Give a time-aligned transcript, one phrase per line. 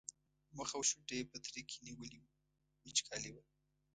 [0.57, 2.31] مخ او شونډو یې پترکي نیولي وو
[2.85, 3.43] وچکالي وه.